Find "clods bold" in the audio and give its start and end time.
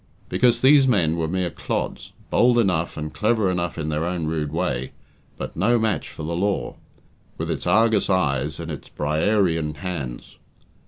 1.51-2.57